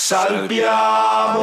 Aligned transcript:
Salviamo 0.00 1.42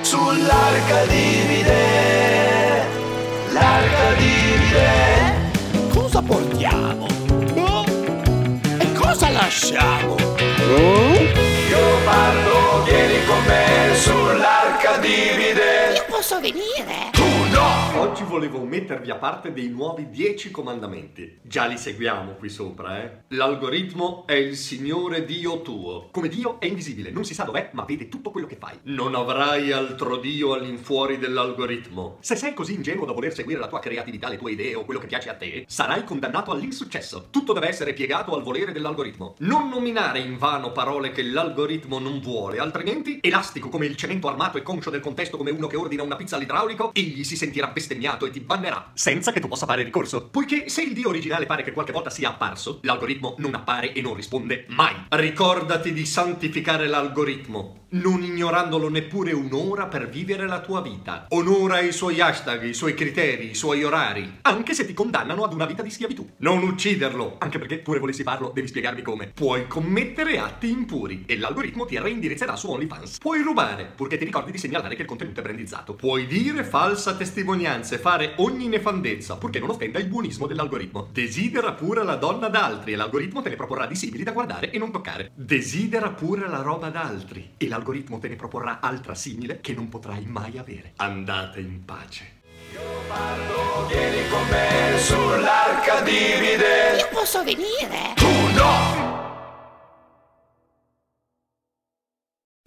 sull'arca 0.00 1.04
divide, 1.06 2.84
l'arca 3.52 4.12
divide. 4.18 5.88
Cosa 5.94 6.20
portiamo? 6.22 7.06
Oh? 7.54 7.84
E 8.80 8.92
cosa 8.94 9.30
lasciamo? 9.30 10.16
Io 10.16 11.98
parlo, 12.04 12.82
vieni 12.82 13.24
con 13.24 13.44
me 13.46 13.94
sull'arca 13.94 14.96
divide. 14.98 15.92
Io 15.94 16.04
posso 16.08 16.40
venire? 16.40 17.15
Volevo 18.36 18.62
mettervi 18.64 19.10
a 19.10 19.16
parte 19.16 19.50
dei 19.50 19.68
nuovi 19.70 20.10
10 20.10 20.50
comandamenti. 20.50 21.38
Già 21.40 21.64
li 21.64 21.78
seguiamo 21.78 22.32
qui 22.32 22.50
sopra, 22.50 23.02
eh? 23.02 23.10
L'algoritmo 23.28 24.26
è 24.26 24.34
il 24.34 24.58
Signore 24.58 25.24
Dio 25.24 25.62
tuo. 25.62 26.10
Come 26.10 26.28
Dio 26.28 26.60
è 26.60 26.66
invisibile, 26.66 27.10
non 27.10 27.24
si 27.24 27.32
sa 27.32 27.44
dov'è, 27.44 27.70
ma 27.72 27.86
vede 27.86 28.10
tutto 28.10 28.30
quello 28.30 28.46
che 28.46 28.58
fai. 28.60 28.78
Non 28.82 29.14
avrai 29.14 29.72
altro 29.72 30.18
Dio 30.18 30.52
all'infuori 30.52 31.16
dell'algoritmo. 31.16 32.18
Se 32.20 32.36
sei 32.36 32.52
così 32.52 32.74
ingenuo 32.74 33.06
da 33.06 33.12
voler 33.12 33.32
seguire 33.32 33.58
la 33.58 33.68
tua 33.68 33.78
creatività, 33.78 34.28
le 34.28 34.36
tue 34.36 34.52
idee 34.52 34.74
o 34.74 34.84
quello 34.84 35.00
che 35.00 35.06
piace 35.06 35.30
a 35.30 35.34
te, 35.34 35.64
sarai 35.66 36.04
condannato 36.04 36.50
all'insuccesso. 36.50 37.28
Tutto 37.30 37.54
deve 37.54 37.68
essere 37.68 37.94
piegato 37.94 38.34
al 38.34 38.42
volere 38.42 38.72
dell'algoritmo. 38.72 39.36
Non 39.38 39.70
nominare 39.70 40.18
in 40.18 40.36
vano 40.36 40.72
parole 40.72 41.10
che 41.10 41.22
l'algoritmo 41.22 41.98
non 41.98 42.20
vuole, 42.20 42.58
altrimenti, 42.58 43.18
elastico 43.22 43.70
come 43.70 43.86
il 43.86 43.96
cemento 43.96 44.28
armato 44.28 44.58
e 44.58 44.62
conscio 44.62 44.90
del 44.90 45.00
contesto 45.00 45.38
come 45.38 45.52
uno 45.52 45.68
che 45.68 45.76
ordina 45.76 46.02
una 46.02 46.16
pizza 46.16 46.36
all'idraulico, 46.36 46.90
egli 46.92 47.24
si 47.24 47.34
sentirà 47.34 47.68
bestemmiato 47.68 48.24
e 48.26 48.30
ti 48.30 48.40
bannerà, 48.40 48.90
senza 48.94 49.32
che 49.32 49.40
tu 49.40 49.48
possa 49.48 49.66
fare 49.66 49.82
ricorso. 49.82 50.28
Poiché 50.28 50.68
se 50.68 50.82
il 50.82 50.92
Dio 50.92 51.08
originale 51.08 51.46
pare 51.46 51.62
che 51.62 51.72
qualche 51.72 51.92
volta 51.92 52.10
sia 52.10 52.30
apparso, 52.30 52.80
l'algoritmo 52.82 53.34
non 53.38 53.54
appare 53.54 53.92
e 53.92 54.00
non 54.00 54.14
risponde 54.14 54.66
mai. 54.68 54.94
Ricordati 55.08 55.92
di 55.92 56.04
santificare 56.04 56.86
l'algoritmo, 56.86 57.85
non 58.00 58.22
ignorandolo 58.22 58.88
neppure 58.88 59.32
un'ora 59.32 59.86
per 59.86 60.08
vivere 60.08 60.46
la 60.46 60.60
tua 60.60 60.82
vita. 60.82 61.26
Onora 61.30 61.80
i 61.80 61.92
suoi 61.92 62.20
hashtag, 62.20 62.64
i 62.64 62.74
suoi 62.74 62.94
criteri, 62.94 63.50
i 63.50 63.54
suoi 63.54 63.84
orari, 63.84 64.38
anche 64.42 64.74
se 64.74 64.86
ti 64.86 64.94
condannano 64.94 65.44
ad 65.44 65.52
una 65.52 65.66
vita 65.66 65.82
di 65.82 65.90
schiavitù. 65.90 66.28
Non 66.38 66.62
ucciderlo, 66.62 67.36
anche 67.38 67.58
perché 67.58 67.78
pure 67.78 67.98
volessi 67.98 68.22
farlo, 68.22 68.50
devi 68.54 68.68
spiegarmi 68.68 69.02
come. 69.02 69.30
Puoi 69.34 69.66
commettere 69.66 70.38
atti 70.38 70.70
impuri 70.70 71.24
e 71.26 71.38
l'algoritmo 71.38 71.86
ti 71.86 71.98
reindirizzerà 71.98 72.56
su 72.56 72.70
OnlyFans. 72.70 73.18
Puoi 73.18 73.42
rubare, 73.42 73.90
purché 73.94 74.18
ti 74.18 74.24
ricordi 74.24 74.50
di 74.50 74.58
segnalare 74.58 74.94
che 74.94 75.02
il 75.02 75.08
contenuto 75.08 75.40
è 75.40 75.42
brandizzato. 75.42 75.94
Puoi 75.94 76.26
dire 76.26 76.64
falsa 76.64 77.16
testimonianza 77.16 77.94
e 77.94 77.98
fare 77.98 78.34
ogni 78.36 78.68
nefandezza, 78.68 79.36
purché 79.36 79.58
non 79.58 79.70
offenda 79.70 79.98
il 79.98 80.06
buonismo 80.06 80.46
dell'algoritmo. 80.46 81.08
Desidera 81.12 81.72
pure 81.72 82.04
la 82.04 82.16
donna 82.16 82.48
d'altri 82.48 82.92
e 82.92 82.96
l'algoritmo 82.96 83.42
te 83.42 83.48
ne 83.48 83.56
proporrà 83.56 83.86
di 83.86 83.94
simili 83.94 84.22
da 84.22 84.32
guardare 84.32 84.70
e 84.70 84.78
non 84.78 84.92
toccare. 84.92 85.30
Desidera 85.34 86.10
pure 86.10 86.48
la 86.48 86.62
roba 86.62 86.90
d'altri 86.90 87.52
e 87.56 87.68
l'algoritmo 87.68 87.85
te 88.20 88.28
ne 88.28 88.36
proporrà 88.36 88.80
altra 88.80 89.14
simile 89.14 89.60
che 89.60 89.74
non 89.74 89.88
potrai 89.88 90.24
mai 90.24 90.58
avere. 90.58 90.92
Andate 90.96 91.60
in 91.60 91.84
pace. 91.84 92.34
Io 92.72 92.80
parlo, 93.08 93.86
vieni 93.86 94.28
con 94.28 94.48
me 94.48 94.98
sull'arca 94.98 96.00
divide. 96.00 96.98
Io 96.98 97.08
posso 97.12 97.44
venire? 97.44 98.14
Tu 98.16 98.54
no! 98.54 99.14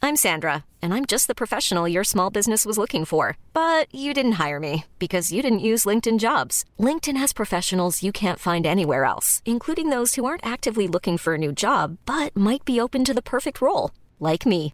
I'm 0.01 0.15
Sandra, 0.15 0.63
and 0.81 0.93
I'm 0.93 1.05
just 1.05 1.27
the 1.27 1.35
professional 1.35 1.87
your 1.87 2.05
small 2.05 2.29
business 2.29 2.65
was 2.65 2.77
looking 2.77 3.03
for. 3.05 3.37
But 3.53 3.93
you 3.93 4.13
didn't 4.13 4.39
hire 4.43 4.59
me 4.59 4.85
because 4.97 5.31
you 5.31 5.41
didn't 5.41 5.59
use 5.59 5.85
LinkedIn 5.85 6.19
jobs. 6.19 6.63
LinkedIn 6.79 7.17
has 7.17 7.33
professionals 7.33 8.01
you 8.01 8.11
can't 8.11 8.39
find 8.39 8.65
anywhere 8.65 9.03
else, 9.03 9.41
including 9.45 9.89
those 9.89 10.15
who 10.15 10.25
aren't 10.25 10.45
actively 10.45 10.87
looking 10.87 11.17
for 11.17 11.33
a 11.33 11.37
new 11.37 11.51
job 11.51 11.97
but 12.05 12.35
might 12.35 12.63
be 12.65 12.79
open 12.79 13.03
to 13.05 13.13
the 13.13 13.21
perfect 13.21 13.61
role, 13.61 13.91
like 14.19 14.45
me. 14.45 14.73